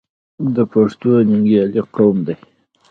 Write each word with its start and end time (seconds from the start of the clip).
پښتون 0.71 1.19
ننګیالی 1.29 1.81
قوم 1.95 2.17
دی. 2.25 2.35